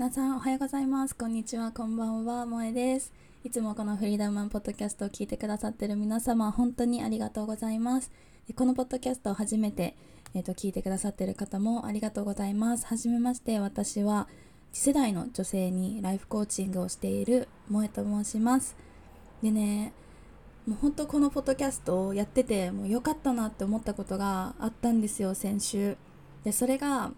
[0.00, 3.12] 皆さんおはようございますこんにちはこんばんは萌えです
[3.44, 8.10] いつもこのフリーダムマンポッドキャストを聞いてくださってる皆様本当にありがとうございます
[8.56, 9.94] このポッドキャストを初めて
[10.32, 12.86] えーと、聞いてくださってる方もありがとうございます。
[12.86, 14.28] はじめまして私は
[14.72, 18.76] 次世代の女性にライフコーチングをしている萌えと申します。
[19.42, 19.92] でね
[20.68, 25.96] もう本当このポッドキャストをやっててもう良かったなって思ったことがあったんですよ先週。
[26.44, 27.10] でそれが、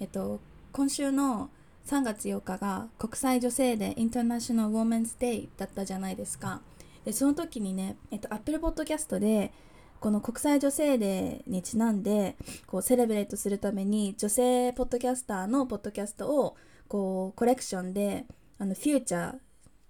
[0.00, 0.40] えっと、
[0.72, 1.50] 今週の
[1.86, 6.60] 3月8日が国際女性デーインターナショナル・ウォーメンズ・デイだったじゃないですか。
[7.04, 9.52] でその時にね、えっと、Apple Podcast で
[10.00, 12.34] この国際女性デーにちなんで
[12.66, 16.56] こうセレブレートするために女性ポッドキャスターのポッドキャストを
[16.88, 18.26] こうコレクションで
[18.58, 19.38] あのフューチャー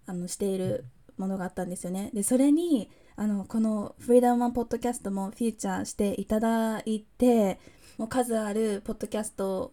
[0.05, 0.85] あのしている
[1.17, 2.11] ものがあったんですよね。
[2.13, 7.59] でそれにあのこのフリーダムマンポッドキャストもフィーチャーしていただいて
[7.97, 9.73] もう数あるポッドキャスト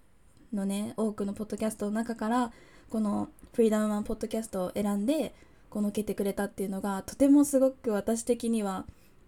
[0.55, 2.51] のね多くのポッドキャストの中から
[2.89, 5.33] このフリーダムマンポッドキャストを選んで
[5.69, 8.85] この受けてくれたっていうのがとてもすごく私的には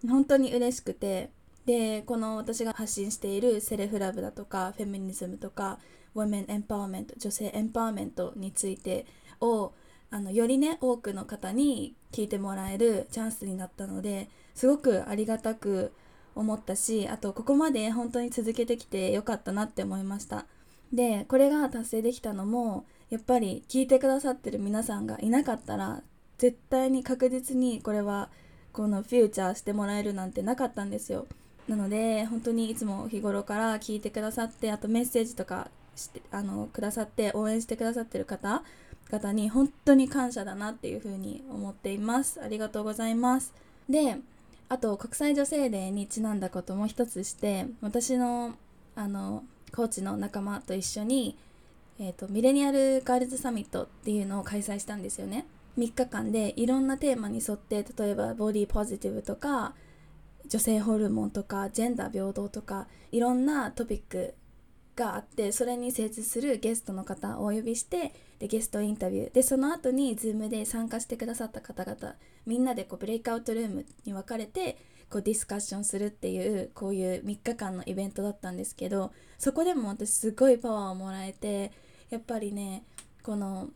[0.07, 1.31] 本当に嬉しくて
[1.65, 5.79] でこの私が発信しているセルフラブだとかフェミニズムとか
[6.13, 9.05] ウォメンエンパワーメント女性エンパワーメントについて
[9.41, 9.73] を
[10.11, 15.91] あのよりね多くの方に聞いてもらえるチャンスになったのですごくありがたく
[16.35, 20.45] 思ったしあとここまで本当に続けてきてよかったなって思いました。
[20.95, 26.01] でこれが達成できたのもやっぱり聞いてくださってる皆さんがいなかったら
[26.37, 28.29] 絶対に確実にこれは
[28.71, 31.27] このフューチャーしてもらえるなんてなかったんですよ。
[31.67, 38.63] なので本当にいつも日頃から聞いてくださってあとメッセージとかしてあのくださって応援してくださってる方
[39.09, 42.41] 方に本当に感謝だなっていうふうに思っています。
[42.41, 43.53] ありがとうございます。
[43.89, 44.17] で
[44.67, 48.55] あと国際女性デーにちなんだことも一つして私の
[48.95, 49.43] あの
[49.75, 51.37] コーチの仲間と一緒に、
[51.99, 55.45] えーとミレニアルガールズサミットっていうのを開催したんですよね。
[55.77, 59.73] 3日間でいろんなテーマに沿って例えばボディポジティブとか
[60.47, 64.33] 女性ホルモンとかジェンダー平等とかいろんなトピック
[64.95, 69.33] があってそれに精通するゲストの方をお呼びしてでゲストインタビュー。
[69.33, 72.15] でその後に Zoom で参加してくださった方々
[72.45, 74.77] みんなでこうブレイクアウトルームに分かれて
[75.09, 81.71] こうディスカッションするっていうこういう3日間のイベントだったんですけどそこでも私すごいパワーをもらえて
[82.09, 82.83] やっぱりね
[83.23, 83.69] この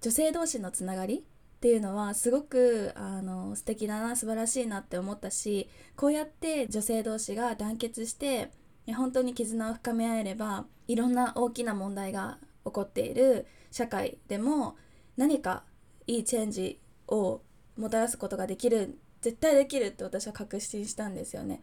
[0.00, 1.20] 女性同士のつながりっ
[1.60, 8.50] ていうのはすごくあの素敵だな素晴らしいなって思ったしこうやって女性同士が団結して
[8.96, 14.76] 本当に絆を深め合えればいろんな大きな問題が起こっている社会でも
[15.16, 15.62] 何か
[16.08, 17.42] いいチェンジを
[17.76, 21.62] もたらすことができる絶対できるって私は確信したんですよね。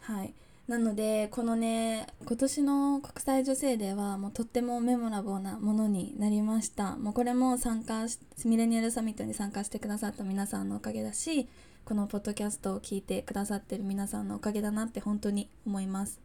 [0.00, 0.34] はい。
[0.68, 6.96] なのでこのね今年の国際女性デーはもうとってもメモラボーなものになりました。
[6.96, 11.48] もうこれも参加しミレニアルサミットに参加してくださった皆さんのおかげだし
[11.84, 16.20] このポッドキャストを聞いてくださってる皆さんのおかげだなって本当に思います。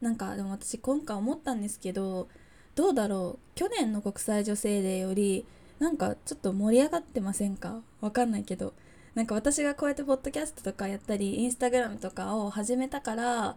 [0.00, 2.28] なんかでも私今回思ったんですけど
[2.74, 3.54] どうだろう？
[3.54, 5.46] 去年の国際女性デーより
[5.78, 7.80] なんかちょっと盛り上がってませんか？
[8.00, 8.74] わかんないけど。
[9.14, 13.56] なんか私がこうやってポッドキャストとかやったりインスタグラムとかを始めたから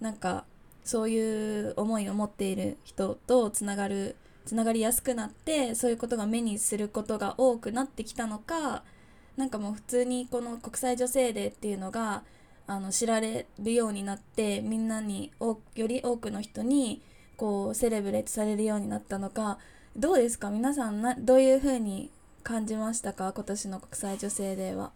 [0.00, 0.44] なんか
[0.84, 8.84] そういう思いを持っている人とつながるつながりやすくなってそういうことが目にすることが多くなってきたのか
[9.36, 12.22] なんかもう普通にこの国際女性デーっていうのが
[12.66, 17.02] あの知られるようになってみんなにより多くの人に
[17.36, 19.58] こうセレブレートされるようになったのか
[19.96, 20.50] どうですか？
[20.50, 22.10] 皆さんなどういう風に
[22.42, 23.32] 感じましたか？
[23.32, 24.92] 今年の国際女性デーは。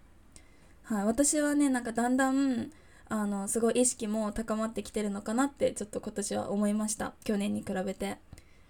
[0.84, 2.70] はい、私はねなんかだんだん
[3.08, 7.14] あのすごい意識も高まってきてるのかなってちょっと今年は思いました。
[7.24, 8.18] 去年に比べて。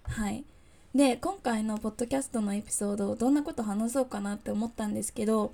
[0.03, 0.43] はい。
[0.95, 5.53] で今回のポッドキャストのエピソードどんなこと話そうかなって思ったんですけど、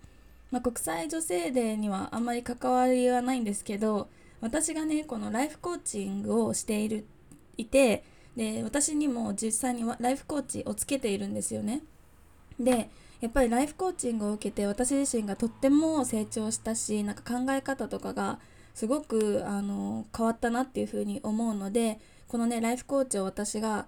[0.51, 4.07] まあ、国際女性デーにはあんまり関わりはないんですけど
[4.39, 7.05] 私がねこのライフコーチングをしている
[7.57, 8.03] いて
[8.37, 11.81] で私にも実際にライフコーチをつけているんですよね。
[12.59, 12.89] で
[13.23, 18.37] やっぱりライフコーチングを受けて私自身がとっても成長したしなんか考え方とかが
[18.73, 23.85] すごくあの変わったなっていうふうに思うのでこのねライフコーチを私が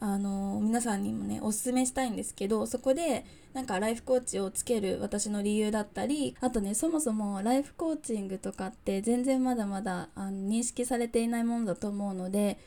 [0.00, 12.58] あの皆さんにもねおすすめしたいんですけどそこでなんかライフコーチをつける私の理由だったりあとねそもそもライフコーチングとかって全然まだまだあの認識されていないものだと思うので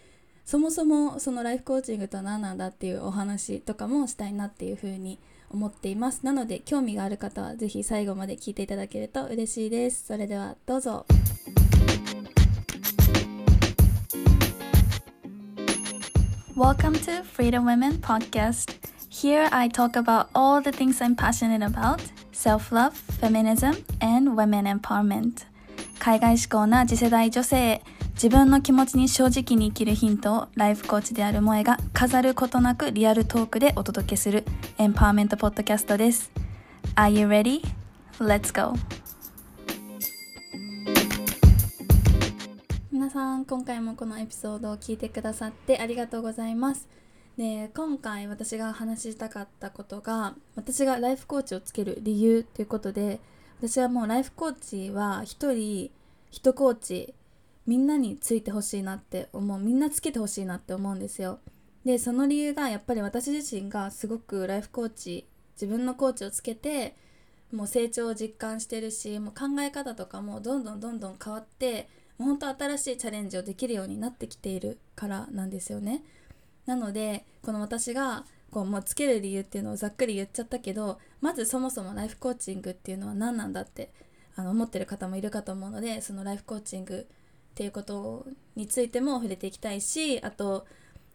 [0.46, 11.06] そもそもそのライフコーチングとは何なんだっていうお話とかもしたいなっていうふうに思います思っていますなので興味がある方は是非最後まで聞いていただけると嬉しいですそれではどうぞ
[16.56, 18.78] Welcome to Freedom Women Podcast
[19.10, 22.02] Here I talk about all the things I'm passionate about
[22.32, 25.46] self love, feminism, and women empowerment.
[26.00, 27.82] 海外志向な次世代女性へ
[28.18, 34.44] 自分の気持ちに正直に生きるヒントをライフコーチである萌えが飾ることなくリアルトークでお届けする
[34.80, 36.32] エンパワーメントポッドキャストです。
[36.96, 37.62] Are you ready?
[38.18, 38.74] Let's go!
[42.92, 46.88] 皆さん今回もこのエピソードを聞いてくださってありがとうございます。
[47.38, 53.20] で今回私が話したかったことが私がライフコーチをつける理由ということで
[53.62, 55.92] 私はもうライフコーチは一人
[56.32, 57.14] 一コーチ
[57.68, 61.40] みんなについてほしいなって思うみんなつけてほしいなって思うんですよ
[61.86, 66.96] でその理由がやっぱり私自身がすごくライフコーチ自分のコーチをつけて
[67.52, 76.04] もう成長を実感してるしもう考え方とかもどんどんどんどん変わってもう本当新しいチャレンジをできるようになってきているからなんですよね。
[76.66, 83.92] なのでこの私がこうもうつける理由っていうのをざっくり言っちゃったけどまずそもそもライフコーチングっていうのは何なんだって
[84.36, 87.08] あの思ってる方もいるかと思うのでそのライフコーチング
[87.58, 88.24] っていうこと
[88.56, 90.68] についても触れていきたいしあと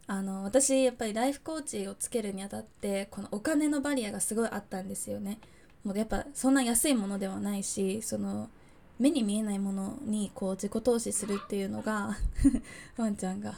[0.09, 5.39] あの私やっぱりライフコーチをつけるにあたってこのお金のバリアがすごいあったんですよね。
[5.85, 8.50] もうやっぱそんな安いものではないしその
[8.99, 12.17] 目に見えないものにこう自己投資するっていうのが
[12.99, 13.55] ワンちゃんが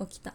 [0.00, 0.34] 起きた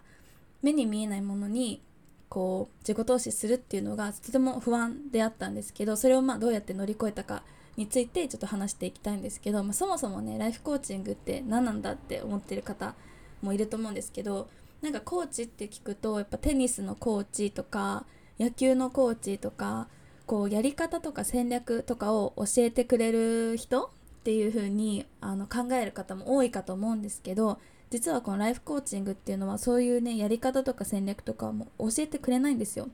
[0.64, 1.80] 目に見えないものに
[2.28, 7.44] こう自己投資するっていうのがとても不安であったんですけどそれをまあどうやって乗り越えたか
[7.76, 12.94] についてちょっと話していきたいんですけど、まあ、そもそもねライフコーチングって何なんだって思ってる方
[13.42, 14.48] もいると思うんですけど
[14.82, 18.06] なんかコーチって聞くとやっぱテニスのコーチとか
[18.40, 19.88] 野球のコーチとか
[20.26, 23.90] こうやり方とか戦略とかを教えてくれる人っ
[24.24, 27.60] ていう風にあに考える方も多いかと思うんですけど
[27.90, 32.88] 実はこのライフコーチングっていうのはそういうねやり方とか戦略とかも教えてくれないんですよ。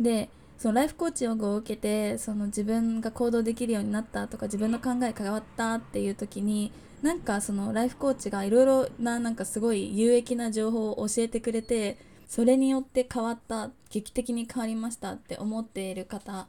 [0.00, 6.72] でそのライフコーチングを受けてその自分が行動できるようになったとか自分の考え変わったっていう時に
[7.02, 16.46] なんかそのライフコーチがいろいろななんかすごい有益な情報を教えてくれてそれによって変わった劇的に変わりましたって思っている方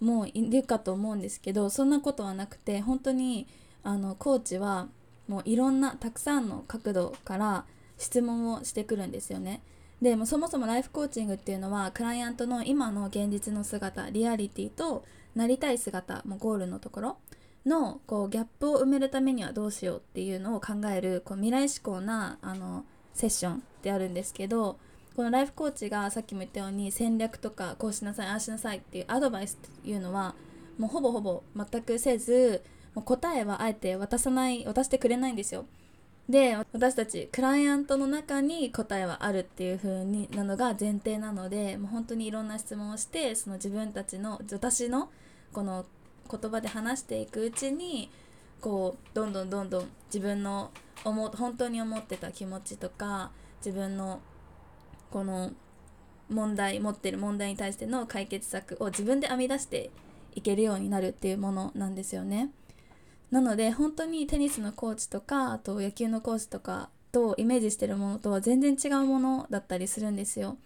[0.00, 3.46] もいるかと思うんですけどそんなことはなくて本当に
[3.82, 4.88] あのコーチは
[5.26, 7.64] もういろんなたくさんの角度から
[7.96, 9.62] 質問をしてくるんですよね。
[10.04, 15.02] でもそもそもライフコーチングっていうのはクライアントの今の現実の姿リアリティと
[15.34, 17.16] なりたい姿もゴールのところ
[17.64, 22.84] のこうギャップを埋めるためにはどうしようっていうのを考えるこう未来志向なあの
[23.14, 24.78] セッションであるんですけど
[25.16, 30.34] このライフコーチがさっきも言ったように戦略とかこうしなさいああしなさいっていうアドバイスっていうのは
[30.76, 32.62] もうほぼほぼ全くせず
[32.94, 35.64] もう答えはあえて渡さない渡してくれないんですよ。
[36.28, 45.10] で私たちクライアントの中に答えはあるっていう風になのが前提なのでもう本当にいろんな質問をしてその自分たちの私の
[45.52, 45.84] この
[46.30, 48.10] 言葉で話していくうちに
[48.62, 50.70] こうどんどんどんどん自分の
[51.04, 53.30] 思本当に思ってた気持ちとか
[53.64, 54.20] 自分の
[55.10, 55.52] この
[56.30, 59.90] 問題持ってる問題に対しての解決策を自分で編み出して
[60.34, 62.50] いけるようになるっていうものなんですよね。
[63.34, 70.56] なので本当にテニスのコーチとかあと野球のコーチとかとイメージしてるものとは全然違うものだったりするんですよ。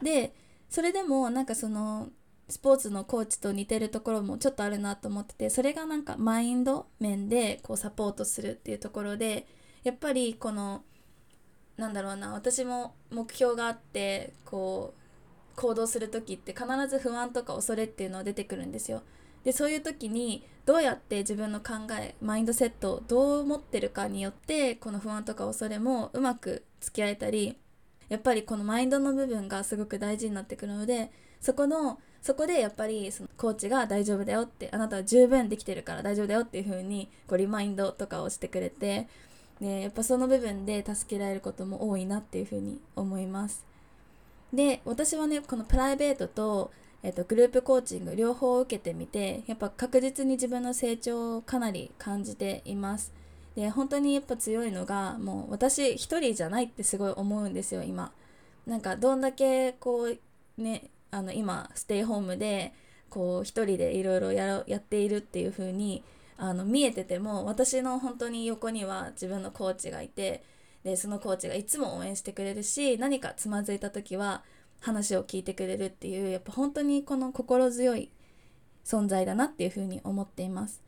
[0.00, 0.32] で
[0.70, 2.10] それでもなんかその
[2.48, 9.48] スポーツのコーチと似てるところもちょっとあるなと思っててそれがなんかマインド面でこうサポートするっていうところで
[9.82, 10.84] やっぱりこの
[11.76, 19.02] なんだろうな私も目標があってこう行動する時って必ず不安とか恐れっていうのは出てくるんですよ。
[19.44, 27.56] でそういう時にどうやって自分の考えマインドセットをどう持ってるかによってこの不安とか恐れもうまく付き合えたり
[28.08, 39.08] やっぱりこのマインドの部分がすごく大事になってくるのでそこのそこでやっぱりそのコーチが大丈夫だよってあなたは十分できてるから大丈夫だよっていう風にこうリマインドとかをしてくれて
[39.60, 43.64] でやっぱその部分で助けられることも多いなっていうふうに思います。
[44.52, 46.70] で私はねこのプライベートと,、
[47.02, 53.12] えーと、グループコーチング両方受けてみてやっぱ確実に自分の成長をかなり感じています。
[53.56, 58.12] で本当にやっぱ強いのがもう私一人じゃないってすごい思うんですよ今。
[58.66, 62.72] なんかどんだけこうねあの今ステイホームで
[63.10, 66.02] こう一人でいろいろやっているっていう風に
[66.38, 70.42] あの見えてても私の本当に横には自分のコーチがいて
[70.82, 74.42] でそのコーチがいつも応援してくれるし何かつまずいた時は
[74.82, 78.10] 話を聞いてくれるっていうやっぱ本当にこの心強い
[78.84, 80.82] 存在だなっていうふうに思っています。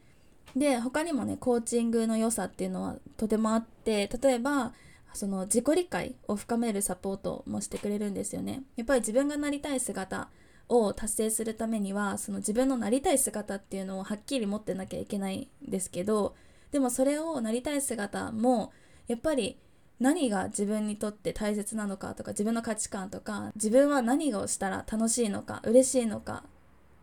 [0.56, 4.72] で他にもねコーチングの良さっていうのはとてもあって例えば
[5.12, 8.62] その自己理解を深めるサポートもしてくれるんですよね。
[8.76, 10.28] やっぱり自分がなりたい姿
[10.68, 16.34] を達成するためにはその自分のなりたい姿っていうのをはっきり持ってなきゃいけないんですけど
[16.72, 18.72] でもそれをなりたい姿も
[19.06, 19.58] やっぱり
[20.00, 26.42] 何が自分にとって大切なのかとか自分の価値観とか自分は何をしたら楽しいのか嬉しいのか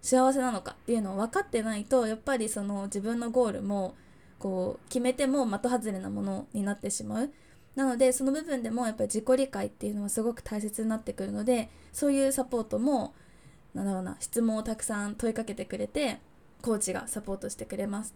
[0.02, 3.96] 幸せなのかっていうのを分かってないとやっぱりその自分のゴールも
[4.40, 7.32] こう決めても的外れなものになってしまう
[7.76, 13.14] なのでその部分でもやっぱり自己理解っていうのはすごく大切になってくるのでそういうサポートも
[13.74, 16.20] なんだろうな質問をたくさん問いかけてくれて
[16.62, 18.14] コーチがサポートしてくれます。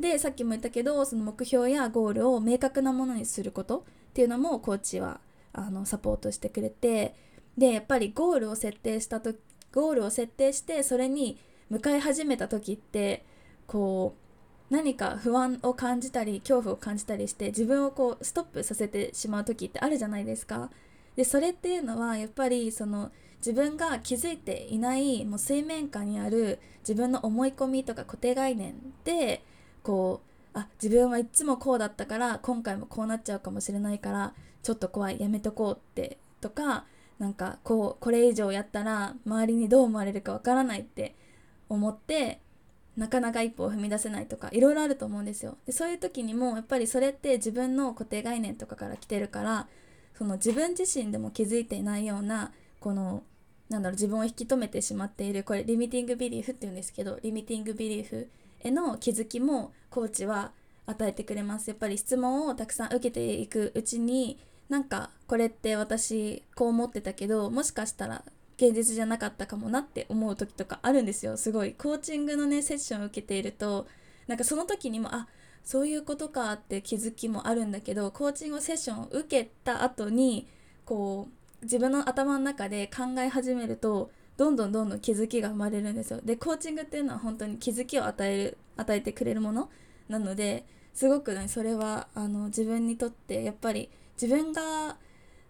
[0.00, 3.84] でさっきも言ったけどその目標やゴールを明確なものにすること
[4.18, 5.20] っていうのもコーチは
[5.52, 7.14] あのサポートしてくれて
[7.56, 9.32] でやっぱりゴールを設定したと
[9.72, 11.38] ゴールを設定してそれに
[11.70, 13.24] 向かい始めた時って
[13.68, 14.16] こ
[14.70, 20.72] う何か不安を感じたり恐怖を感じたりして自分をこうストップさせてしまう時ってあるじゃないですか。
[21.14, 29.44] でそれっていうのはやっぱりその自分が気づいていないもう水面下にある自分の思い込みとか固定概念で
[29.84, 30.27] こう
[30.58, 36.84] あ自分はいっつもこうだったから今回もこうなっちゃうかもしれないからちょっと怖いやめとこうってとか
[37.18, 41.14] なんかこうこれ以上やったら周りにどう思われるかわからないって
[41.68, 42.40] 思って
[42.96, 45.56] なかなか一歩を踏み出せないとかいろいろあると思うんですよ。
[45.66, 49.68] でそういう時にもやっぱりそれって自分の固定概念とかから来てるから
[50.16, 53.22] その自分自身でも気づいていないようなこの
[53.68, 58.28] なんだろう自分を引き止めてしまっているこれリミティングビリーフっていうんですけどリミティングビリーフ
[58.60, 60.52] への気づきもコーチは
[60.86, 61.68] 与えてくれます。
[61.68, 64.38] やっぱり質問をたくさん受けていくうちに
[64.68, 68.22] なんかこれって私こう思ってたけどもしかしたら
[68.56, 71.36] 現実じゃなかったかもなって思う時とかあるんですよ。
[71.36, 71.72] すごい。
[71.74, 73.86] コーチングのねセッションを受けていると
[74.26, 75.28] なんかその時にもあ
[75.62, 80.48] そういうことかって気づきもあるんだけどコーチングセッションを受けた後に
[80.84, 81.28] こ
[81.60, 89.68] う自分の頭の中で考え始めるとどんどんどんどん気づきが生まれるんですよでコーチングっていうのは本当に気づきを与える与えてくれるもの
[90.08, 90.64] なので
[90.94, 93.90] すごくねそれはあの自分にとってやっぱり
[94.20, 94.96] 自分が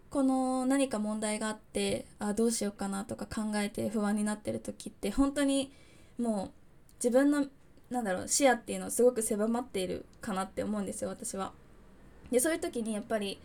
[0.09, 5.71] この何か問題があってあどうしようかなとか考えて不安になってる時って本当に
[6.17, 6.51] もう
[6.95, 7.45] 自分の
[7.91, 11.51] なんだろう視野っていうのはすごく狭まっているかなって思うんですよ私は。
[12.31, 13.39] でそういう時にやっぱり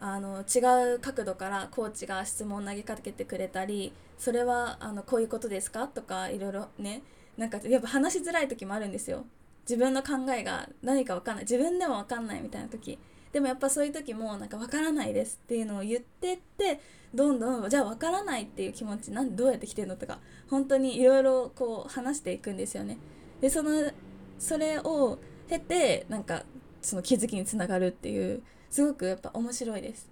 [0.00, 5.88] あの違う角度からコーチが質問を投げかけてくれたりそれはあのこういうことですか？
[5.88, 7.02] とかいろいろね。
[7.36, 9.26] なんかやっぱ話しづらい時もあるんですよ。
[9.68, 11.44] 自分の考えが何か分かんない。
[11.44, 12.98] 自分でも分かんないみたいな時。
[13.32, 16.80] でもやっぱそういう時もなんか分からないですっていうのを言ってって
[17.12, 22.96] どんどんじゃあ分からないっていう気持ちなんどうやって来てんのとか本当にいろいろこう話していくんですよね。
[23.40, 23.90] でその
[24.38, 26.44] それを経てなんか
[26.80, 30.08] その気づきにつながるっていうすごくやっぱ面白いです。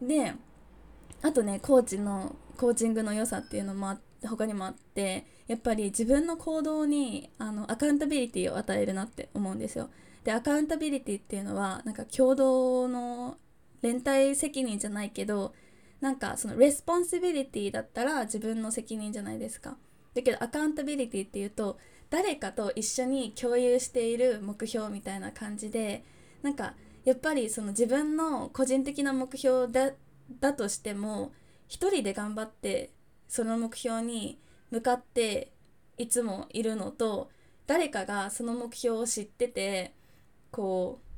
[0.00, 0.34] で
[1.22, 9.90] あとねコーチのコーチングの良さっていうのもあって他にもあってやっぱり自分の行動にあの accountability を与えるなって思うんですよ。
[10.24, 13.36] で accountability っていうのはなんか共同の
[13.82, 15.54] 連帯責任じゃないけど
[16.00, 19.76] なんかその responsibility だったら自分の責任じゃないですか。
[20.14, 21.78] だけどアカウンタビリティっていうと
[22.10, 26.04] 誰かと一緒に共有している目標みたいな感じで
[26.42, 29.92] なんかやっぱりその自分の個人的な目標だ
[30.40, 31.32] だとしても
[31.68, 32.90] 一人で頑張って
[33.28, 34.38] その目標に
[34.70, 35.52] 向かって
[35.98, 37.30] いつもいるのと
[37.66, 39.94] 誰かがその目標を知ってて
[40.50, 41.12] こう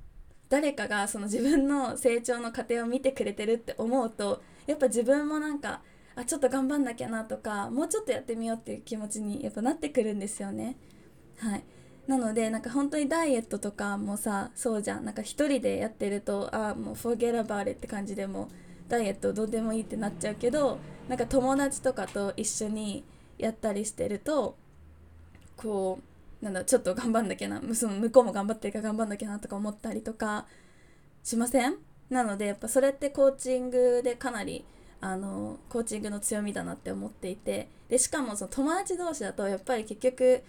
[0.49, 5.83] 誰かがその自分の成長の過程を見てくれてるって思うとやっぱ自分もなんか
[6.17, 10.77] あちょっと頑張んなきゃなとかもうちょっとやってみようっていう気持ちにやっぱなってくるんですよね。
[11.39, 11.65] はい
[12.07, 15.05] なのでなんか本当にダイエットとかもさそうじゃん。
[15.05, 18.51] なんか一人でやってるとああもう forget about it って感じでも
[18.89, 23.05] ダイエットどうでもいいってなっちゃうけどなんか友達とかと一緒に
[23.39, 24.57] やったりしてると
[25.57, 25.99] こ
[26.43, 30.47] うなんだちょっと頑張んなきゃなその向こうも頑張ってるから頑張んなきゃなとか思ったりとか
[31.23, 31.77] しません？
[32.11, 34.67] なのでやっぱそれってコーチングでかなり
[35.01, 40.43] あのコーチングの強みだなって思っていてでしかもその友達同士だとやっぱり結局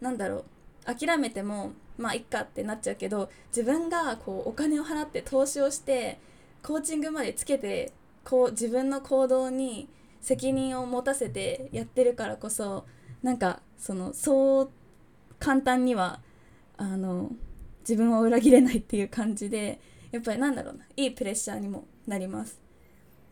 [0.00, 0.44] なんだろう
[0.84, 6.18] 諦めてもまあいっかってなっちゃうけど自分がこうお金を払って投資をして
[6.62, 7.92] コーチングまでつけて
[8.24, 9.88] こう自分の行動に
[10.20, 12.86] 責任を持たせてやってるからこそ
[13.22, 14.70] なんかそのそう
[15.38, 16.20] 簡単には
[16.76, 17.30] あの
[17.80, 19.80] 自分を裏切れないっていう感じで
[20.12, 22.60] やっぱりなんだろうないいプレッシャーにもなります。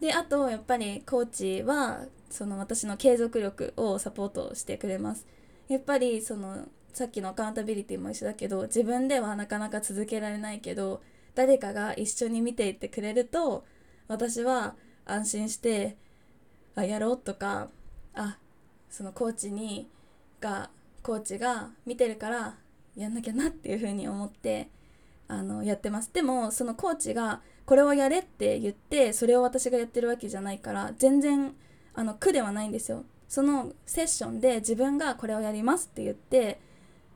[0.01, 5.27] であとやっぱりコーチはその私の継続力をサポートしてくれます。
[5.69, 11.03] やっぱりそのさっきのアカウンタビリティも一緒だけど自分ではなかなか続けられないけど
[11.35, 13.65] 誰かが一緒に見ていってくれると
[14.09, 14.75] 私は
[15.07, 15.97] 安心して
[16.75, 17.69] あやろうとか
[18.15, 18.39] あ
[18.89, 19.89] そのコーチに
[20.41, 20.71] が
[21.03, 22.57] コーチが見てるから
[22.97, 24.69] やんなきゃなっていうふうに思って
[25.29, 26.13] あのやってます。
[26.13, 31.55] でもそのコーチがこれをやれって言ってそれを私がやってるわけじゃないから全然
[31.95, 33.05] あの苦ではないんですよ。
[33.29, 36.61] そのセッションで自分がこれをやりますって言って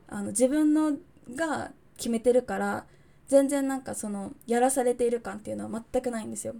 [0.07, 0.97] あの自分の
[1.35, 2.85] が決めてるから
[3.27, 6.55] 全然なんかそのやらされている感っていうのは全くないんですよ。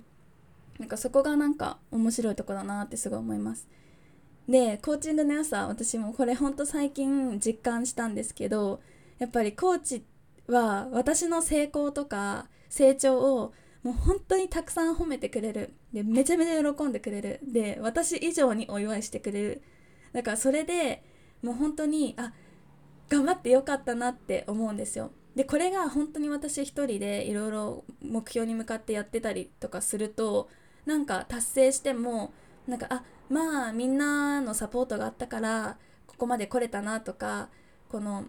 [0.79, 3.67] なんかそこがなんか面白いとこだなってすごい思います。
[4.49, 8.79] でコーチングの良さ私もこれほんと最近実感したんですけど
[9.17, 10.03] やっぱりコーチ
[10.47, 15.73] は私の成功とか成長をもう本当にたくさん褒めてくれる。
[15.93, 17.39] でめちゃめちゃ喜んでくれる。
[17.43, 19.61] で私以上にお祝いしてくれる。
[20.13, 21.03] だからそれで
[21.41, 22.33] もう本当にあ
[23.09, 30.49] 頑張ってよかったなって思うんですよでこれが本当に私一人でいろいろ目標に向かってやってたりとかすると
[30.85, 32.33] なんか達成しても
[32.67, 37.49] なんかあまあみんなのサポートがあったからここまで来れたなとか
[37.89, 38.25] この、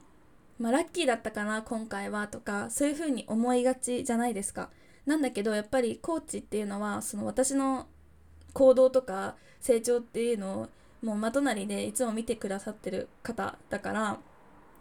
[0.58, 4.70] まあ、ラッキーだったかな今回はとかそういうふうに思いがちじゃないですか。
[5.06, 7.86] なんだけどやっぱりコーチっていうのはその私の
[8.52, 10.68] 行動とか成長っていうのを
[11.00, 14.18] もうまとなりでいつも見てくださってる方だから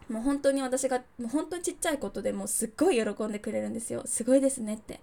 [0.10, 4.04] もう本当に私がもう本当にちっちゃいことでもすっごい喜んでくれるんですよ。
[4.06, 5.00] すごいですねって。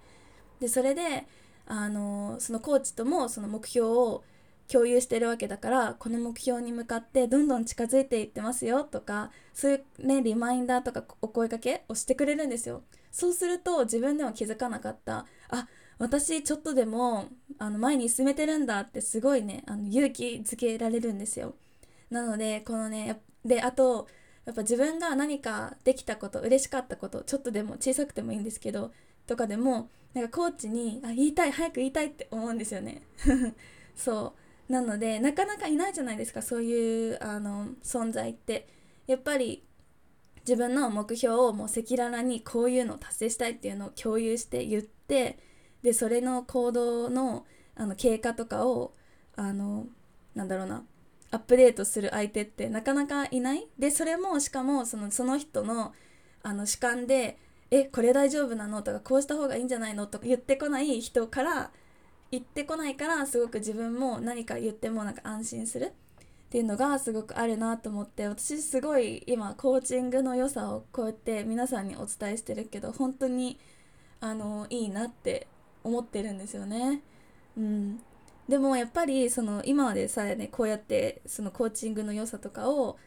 [0.61, 1.27] でそれで
[1.67, 4.25] あのそのコーチともその目標を
[4.69, 12.83] 共有してるわけだからこの目標に向かってどんどん近づいていってますよとかそういうねリマインダーとかお声かけをしてくれるんですよ。
[13.11, 15.27] そうすると自分では気づかなかった。
[15.51, 15.69] あ
[15.99, 17.29] 私ちょっとでも
[17.59, 21.55] あの前に進めてるんだってすごいねあの勇気づけられるんですよ。
[22.11, 24.09] なのでこのねであと
[24.45, 28.93] やっぱ自分が何かできたこと嬉しかったことちょっとでも小さくてもいいんですけど
[29.27, 33.03] とかでもなんかコーチにあ言いたい早く言いたいって思うんですよね。
[33.97, 34.35] そ
[34.69, 34.73] う。
[34.73, 38.69] なのでなかなかいないじゃないですかそういうあの存在って。
[39.07, 39.65] やっぱり
[40.47, 45.39] 自分の目標をもう赤裸々にこういうのを達成したいっていうのを共有して言って
[45.83, 48.95] でそれの行動のあの経過とかを
[49.35, 49.87] あの
[50.35, 50.85] なんだろうな
[51.33, 53.67] アップデートする相手ってなかなかいない？
[53.79, 55.93] でそれもしかもそのその人の
[56.45, 57.39] あの主観で
[57.73, 61.71] 「えこれ大丈夫なの?」とか「こうした方がいいんじゃないの?」とか言ってこない人から
[62.31, 65.87] 言ってこないからすごく自分も何か言ってもなんか安心する？
[65.87, 65.91] っ
[66.53, 73.59] ていうのがすごくあるなと思って私すごい今コーチングの良さをこうやって皆さんにお伝えしてるけど本当に
[74.21, 75.47] あのいいなって
[75.83, 77.01] 思ってるんですよね。
[77.57, 78.03] うん、
[78.49, 82.99] でもやっぱりその今までさえねこうやってそのコーチングの良さとかを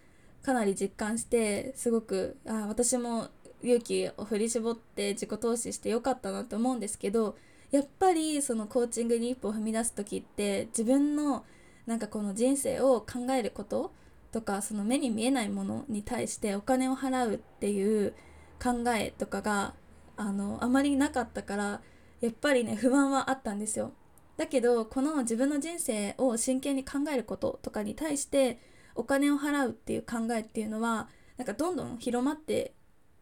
[0.42, 3.30] かなり実感してすごくあ私も
[3.64, 7.36] 勇気を振り絞って自己投資してよかったなと思うんですけど
[7.72, 11.44] やっぱりそのコーチングに一歩踏み出す時って自分の
[11.86, 13.92] なんかこの人生を考えること
[14.32, 18.14] とかその目に見えないものに対してお金を払うっていう
[18.62, 19.74] 考えとかが
[20.18, 21.82] あのあまりなかったから
[22.22, 23.92] やっぱりね不安はあったんですよ。
[24.38, 28.60] だけどこの自分の人生を真剣に考えることとかに対して
[28.96, 32.74] お金を払うっていう考えっていうのはなんかどんどん広まって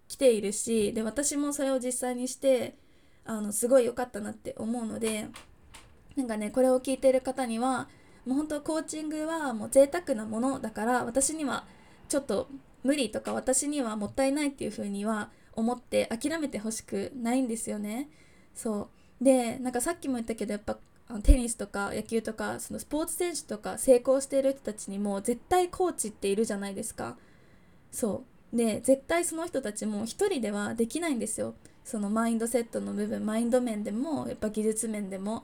[0.08, 2.76] きているしで私もそれを実際にして
[3.26, 5.28] あのすごい良かったなって思うので
[6.16, 7.88] なんかねこれを聞いている方には
[8.26, 11.66] もう本当コーチングはもう贅沢なものだから私には
[12.10, 12.48] ちょっと
[12.84, 18.10] 無理とか私にはもったいないっていう風には思って諦めてほしくないんですよね。
[18.54, 18.90] そ
[19.22, 20.78] うでなんかさっきも言ったけどやっぱ
[21.22, 27.18] テニスとか野球とかそのスポーツ選手とか成功している人たちにも絶対コーチっているじゃないですか。
[27.92, 28.24] そ
[28.54, 28.58] う。
[28.58, 31.56] で絶対その人たちも一人ではできないんですよ。
[31.84, 35.38] そのマインドセットの部分マインド面でもやっぱ技術面でも。
[35.38, 35.42] っ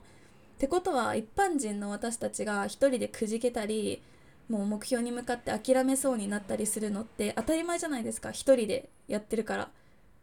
[0.58, 4.02] てことは一般人の私たちが一人でくじけたり
[4.48, 8.30] もう目標に向かって諦めそうになったりするのって当たり前じゃないですか。
[8.30, 9.70] 一人でやってるから。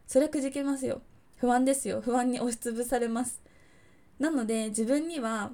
[0.06, 1.00] それはくじけますよ。
[1.36, 2.00] 不安ですよ。
[2.00, 3.40] 不安に押しつぶされます。
[4.18, 5.52] なので自分には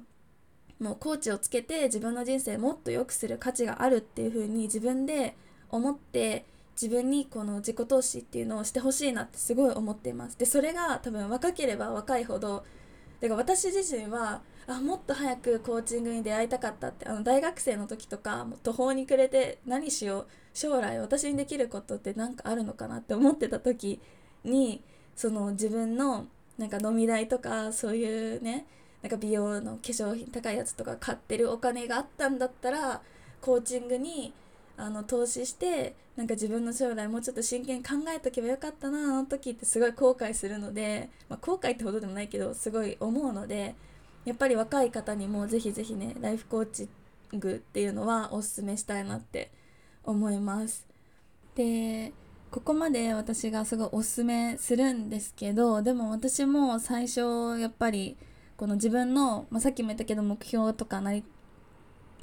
[0.81, 5.37] もうコーチをつけて自分の人生もっと良くする価値があるっていう風に自分で
[5.71, 6.45] 思って
[6.81, 10.39] 自分にこの自己投資っていうのをしてほしいなってすごい思っています。
[10.39, 12.65] でそれが多分若ければ若いほど
[13.21, 24.01] だから私自身はあもっと早くコーチングに出会いたかったってあの大学生の時とか途方に暮れて何しよう将来私にできることって何かあるのかなって思ってた時
[24.43, 24.83] に
[25.15, 26.27] その自分の
[26.59, 28.67] なんか飲み代とかそういうね
[29.03, 33.03] なんか美容の化粧品高いやつとか買ってるお金があったんだったら
[33.41, 34.33] コーチングに
[34.77, 43.75] あの投資してなんか自分の将来もうちょっと真剣に考えとけばよかったなあの時ってすごい後悔するので、まあ、後悔ってほどでもないけどすごい思うので
[44.25, 46.89] やっぱり若い方にもぜひぜひねライフコーチ
[47.35, 49.51] ングっていうのはおすすめしたいなって
[50.03, 50.87] 思います。
[51.55, 52.13] で
[52.55, 58.17] ここまで私がすごいおすすめするんですけどでも私も最初やっぱり
[58.57, 61.25] この自分の、まあ、さっきも言ったけど目標とかなり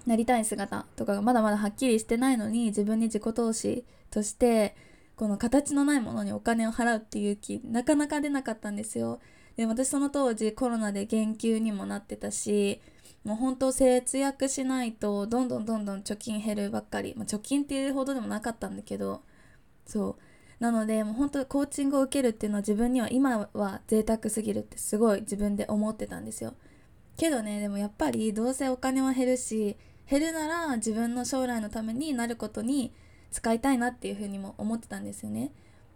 [0.06, 4.74] なりたい姿とかがまだまだはっきりしてないのに自分に自己投資として
[5.18, 9.20] この形のないものにお金を払うっていう気なかなか出なかったんですよ。
[9.58, 12.80] で私その当時コロナで減給にもなってたし
[13.26, 19.24] もう本当節約しないとどんどんどんどん貯金減るばっかり、まあ、貯金っていうほどでもなかったんだけど
[19.92, 20.64] そう。
[20.64, 26.54] なのでもう本当コーチングを受けるっていうのは自分には今は贅沢すぎるってすごい自分で思ってたんですよ。
[27.18, 29.76] けどねでもやっぱりどうせお金は減るし
[30.10, 32.94] 減るなら自分の将来のためになることに
[33.32, 35.52] 使いたいなっていうふうにも思ってたんですよね。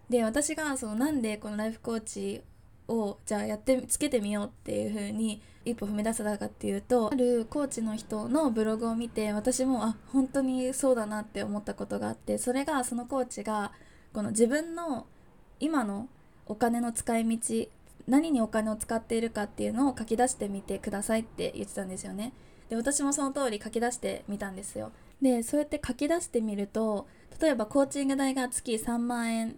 [0.10, 2.41] で私がそのなんでこのライフコーチ
[2.87, 13.71] をじゃあやってつけてみようっていう風に一歩踏み出せたかっていうとあるコーチの人のブログを見て私もあ本当にそうだなって思ったことがあってそれがそのコーチが
[14.13, 15.07] この自分の
[15.59, 16.07] 今の
[16.45, 17.67] お金の使い道
[18.07, 22.33] 何にお金を使っているかっていうのを書き出してみてくださいって言ってたんですよね。
[22.69, 24.91] で私もその通り書き出してみたんですよ。
[25.21, 27.07] でそうやって書き出してみると
[27.39, 29.55] 例えばコーチング代が月3万円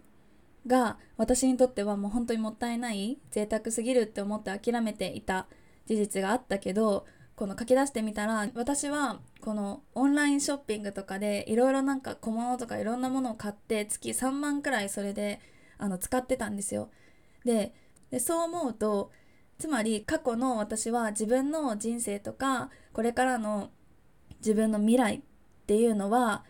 [0.68, 5.48] が私にとってはもう本当にもったいない贅沢すぎるって思って諦めていた
[5.86, 15.40] 事実があったけどこの書き出してみたら私はこのオンラインショッピングとかでいろいろなんか小物とかいろんなものを買って月3万くらいそれで
[15.78, 16.90] あの使ってたんですよ。
[17.46, 17.74] で
[18.20, 19.12] そう思うと
[19.60, 23.70] つまり過去の私は自分の人生とかこれからの
[24.40, 25.22] 自分の未来っ
[25.66, 26.44] ていうのは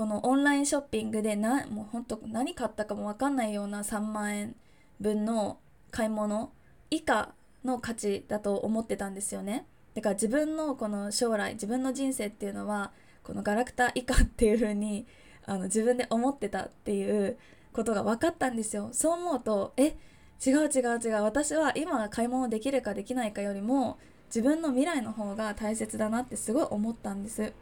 [0.00, 4.56] このオンラインショッピングでなもうほんと何買ったかも分かんないような3万円
[4.98, 5.58] 分の
[5.90, 6.52] 買い物
[6.90, 7.34] 以下
[7.66, 9.66] の価値だと思ってたんですよね。
[9.94, 15.06] だから自分のこの将来自分の人生っていうのはこのガラクタ以下っていう風に
[15.44, 17.36] あの自分で思ってたっていう
[17.74, 18.88] ことが分かったんですよ。
[18.92, 19.98] そう思うとえ
[20.46, 27.52] 違う違う違う私は今買い物できるかできないかよりも自分の未来の方が大切だなってすごい思ったんです。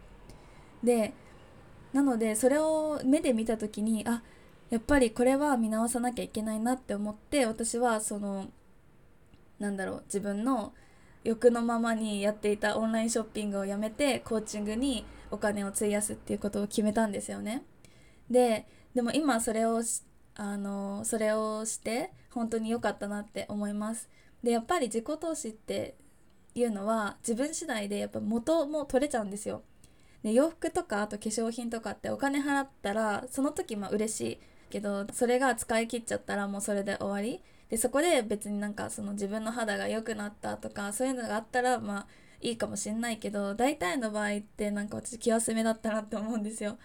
[0.85, 1.12] で
[1.92, 4.22] なのでそれを目で見た時にあ
[4.70, 8.48] やっぱりこれは見直さなきゃいけないなって思って私はその
[9.59, 10.74] なんだろう自分の
[11.24, 17.64] 欲のままにやっていたオンラインショッピングをやめてコーチングにお金を費やすっていうことを決めたんですよね。
[18.31, 19.83] ででも今それを
[20.35, 24.09] あのそれをして本当に良かったなって思います。
[24.42, 25.96] でやっぱり自己投資って
[26.55, 29.62] いうのは自分次第でやっぱ元も取れちゃうんですよ。
[30.22, 34.38] で洋服とかあと化粧品とかってお金払ったらその時まあ嬉しい
[34.70, 42.07] けどそれが使い切っちゃったらもうそれで終わりでそこで別になんかその自分の肌が良くなったとかそういうのがあったらまあ
[42.40, 46.78] いいかもしんないけど大体の場合ってなんか私気休めだったなって思うんですよ。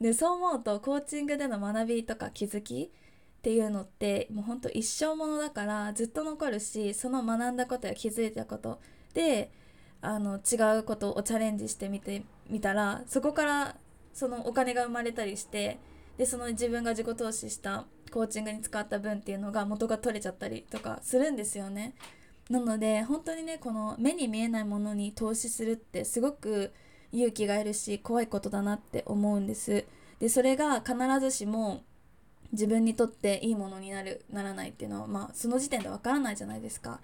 [0.00, 8.80] でそう思うとコーチングでの学びとか気づきっていうのってもうほんと一生ものだからずっと残るしその学んだことや気づいたこと
[9.14, 9.50] で
[10.02, 13.76] あの違うことをチャレンジしてみてみたらそこから
[14.12, 15.78] そのお金が生まれたりして
[16.18, 21.94] でその自分が自己投資したコーチングに使った分っていうのが元が取れちゃったりとかするんですよね。
[22.50, 26.72] なので本当にねこの目に見えないものに投資するってすごく
[27.12, 29.86] 勇気がいるし怖いことだなって思うんです。
[30.18, 31.82] でそれが必ずしも
[32.52, 37.00] 自分にとっていいものになるならないっていうのはまあその時点でわからないじゃないですか。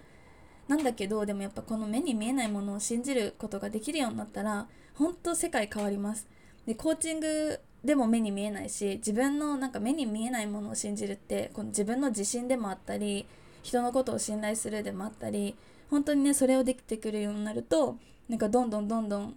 [0.69, 6.27] なんだけどでもやっぱこの目に見えないものを信じることができるようになったら本当世界変わります。
[6.67, 13.25] でコーチングでも目に見えないし自分のなんか目に見えないものを信じるってこの自分の自信でもあったり
[13.63, 15.55] 人のことを信頼するでもあったり
[15.89, 19.35] 本当にねそれをできてくるようになるとなんかどんどんどんどん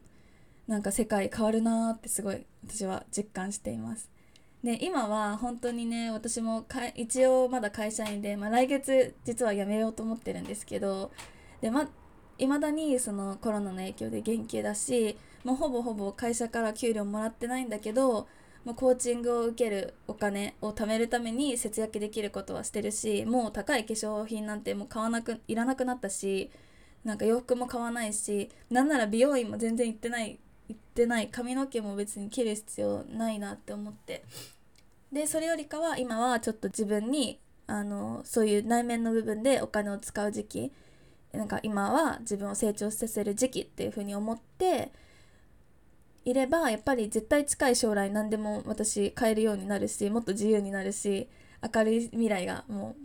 [0.68, 4.11] なんか世界変わるなーってすごい私は実感しています。
[4.62, 11.10] で今は本当にね私も一応まだ会社員で、まあ、来月実は辞めようと思ってるんですけど
[11.60, 11.88] でま
[12.38, 18.28] 未だにそのコロナの影響で減給だしもうほぼほぼ会社から給料もらってないんだけど
[18.64, 26.50] もうコーチングを受けるお金を貯めるために節約できることはしてるしもう高い化粧品なんてもう買わなくいらなくなったし
[27.04, 30.38] なんか洋服も買わないしなんなら美容院も全然行ってない
[30.72, 31.28] 行ってない。
[31.28, 34.24] 髪の毛も別に切る必要ないなって思って。
[35.12, 40.72] でそれよりかは今はちょっと自分にあのそういう内面の部分でお金を使う時期。
[41.32, 44.92] なんか今は自分を成長させる時期っていう風に思って
[46.24, 51.28] いればやっぱり絶対近い将来何でも私変えるようになるしもっと自由になるし
[51.74, 52.96] 明るい未来がも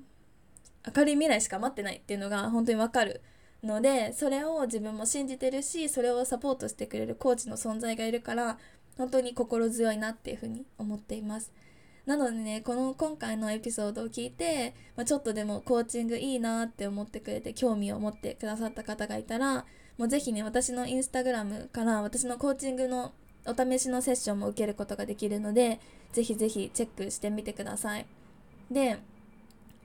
[0.86, 3.22] う明るい未来しか待ってないっていうのが本当にわかる。
[3.68, 8.58] のでそれを自分も信じてるしそれをサポートしてくれるコーチの存在がいるから
[8.98, 11.52] 本当に心強いなっていうふうに思っています。
[12.08, 19.66] なのでねこの今回のエピソードを聞いて、まあ、ちょっとでもコーチングいいなって思ってくれて興味を持ってくださった方がいたら
[19.98, 23.12] もう是非ね私のインスタグラムから私のコーチングの
[23.46, 25.82] お試しのセッションも受けることができるので
[26.14, 28.06] 是非是非チェックしてみてください。
[28.72, 29.00] で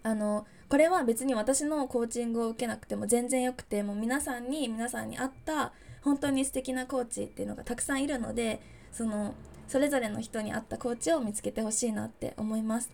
[0.04, 9.34] あのこれは別に私のコーチングを受けなくても全然よくてもう皆さんに皆さんに合った本当に素敵なコーチっていうのがたくさんいるのでその
[9.68, 12.90] それぞれの人に合ったコーチを見つけてほしいなって思います。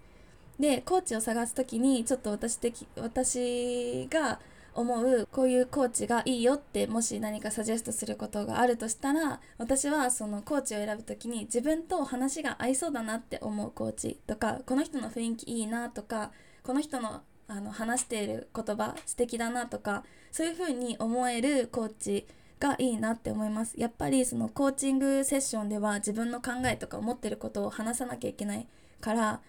[0.59, 4.41] でコーチを探す時にちょっと私的私が
[4.75, 16.33] 思うこういうコーチがいいよってもし何かサジェストすることがあるとしたら私はそのコーチを選ぶ時に自分と話が合いそうだなって思うコーチとかこの人の雰囲気いいなとか
[16.65, 22.27] この人のあの話している言葉素敵だなとかそういう風に思えるコーチ
[22.61, 23.75] がいいなって思います。
[23.79, 28.67] やっぱりそのコーチングセッションでは自分の考えとか思ってることを話さなきゃいけない
[29.01, 29.41] から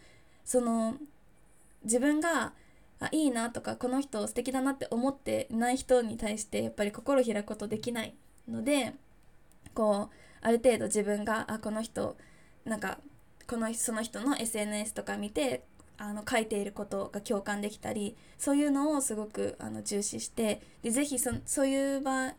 [0.45, 0.95] その
[1.83, 2.53] 自分が
[2.99, 8.13] あいいなとかこの人素敵だなって思ってない人に対してやっぱり心開くことできない
[8.47, 8.93] ので
[9.73, 12.17] こうある程度自分があこの人
[12.65, 12.99] なんか
[13.47, 15.63] このその人の SNS とか見て
[15.99, 22.33] あの書いていることが共感できたりそういうのをすごくあの重視してでぜひそそういう場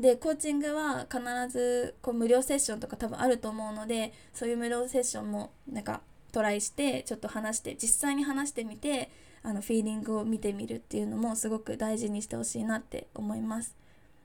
[0.00, 6.00] でコーチングは必ずこう無料セッションとか多分あると思うのでそういう無料セッションもなんか
[6.32, 9.10] トライしてちょっと話して実際に話してみて
[9.42, 13.76] あのフィーリングを見てみるっていうのもすごく大事にしてほしいなって思います。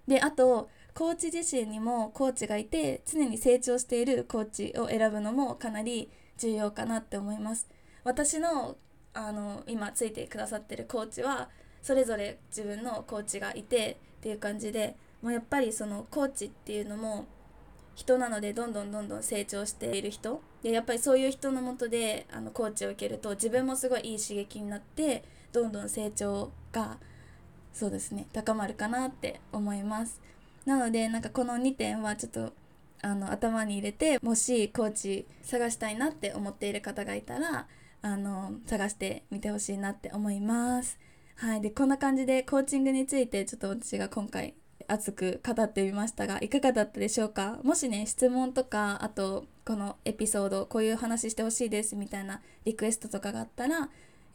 [0.07, 7.67] であとコーチ自身にもコーチがいて常に成長しているコーチを選ぶのもかなり重要かなって思います。
[8.03, 8.77] 私の
[9.13, 11.49] あの今ついてくださってるコーチは
[11.81, 17.25] それぞれ自分のコーチがいてっていう感じでもうやっぱりそのコーチっていうのも
[17.95, 20.41] 人なのでどんどんどんどん成長している人。
[20.63, 26.97] でやっぱりそういう人のもとであのコーチを受けると自分もすごいいい刺激になってどんどん成長が
[27.73, 30.21] そうですね高まるかなって思います。
[30.65, 32.53] なのでなんかこの2点はちょっと
[33.01, 37.67] あの頭に入れてもしコーチ探したいなって思っている方がいたら
[38.01, 40.97] あの探してみてほしいなって思います。
[41.35, 44.55] はい、でこんな感じでコーチングについてちょっと私が今回
[44.88, 47.59] 熱く語ってみましたがいかがだったでしょうか？
[47.63, 53.88] もしね質問とかあとこのエピソードこういう話してほしいですみたいなリクエストとかがあったら、えっ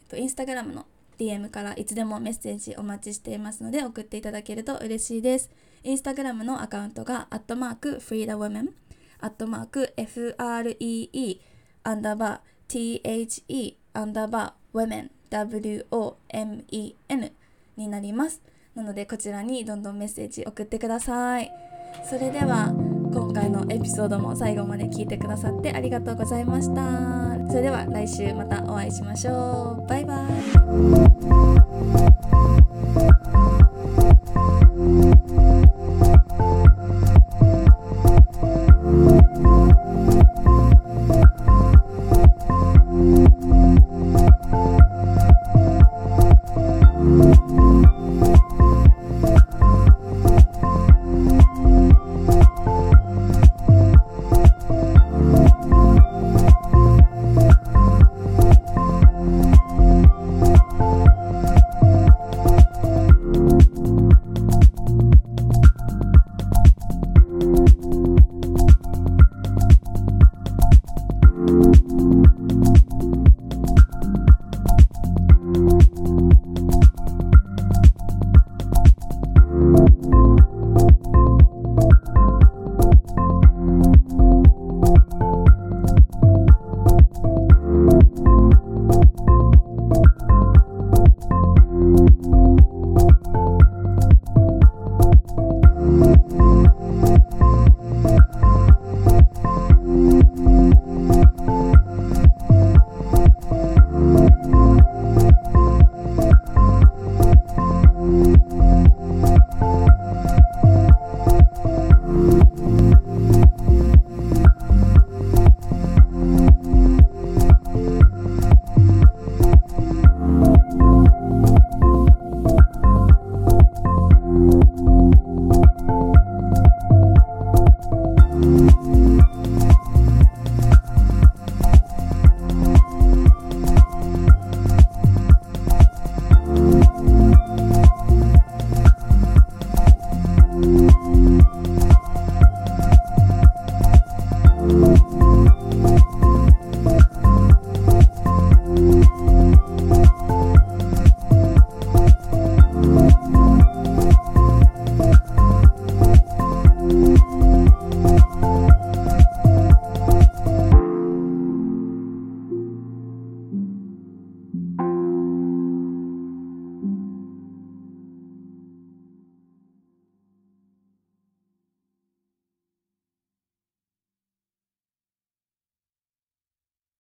[0.09, 0.87] と、インスタグラムの
[1.19, 5.51] DM からいつでもメッセージお待ちしていますので送っていただけると嬉しいです。
[5.83, 8.71] インスタグラムのアカウントが、アットマーク、フリーダウォメン、
[9.21, 11.41] アットマーク、FREE、
[11.83, 17.33] アンダーバー、the アンダーバー women w-o-m-e-n
[17.77, 18.41] になります。
[18.75, 21.53] なのでこちらにどんどんメッセージ送ってください。
[22.09, 22.73] それでは
[23.13, 27.49] 今回のエピソードも最後まで聞いてくださってありがとうございました。
[27.49, 29.89] それでは来週またお会いしましょう。
[29.89, 30.27] バイバ
[32.11, 32.14] イ。